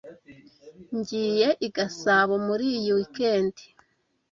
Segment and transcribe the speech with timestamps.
[0.97, 3.53] Ngiye i Gasabo muri iyi weekend.